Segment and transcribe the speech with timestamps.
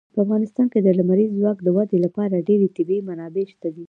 [0.13, 3.79] په افغانستان کې د لمریز ځواک د ودې لپاره ډېرې طبیعي منابع شته دي.